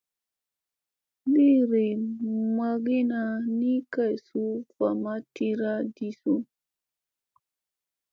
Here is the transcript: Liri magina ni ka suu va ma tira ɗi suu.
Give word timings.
Liri 1.33 1.87
magina 2.57 3.21
ni 3.59 3.73
ka 3.93 4.05
suu 4.25 4.53
va 4.75 4.87
ma 5.03 5.13
tira 5.33 5.71
ɗi 5.95 6.07
suu. 6.19 6.39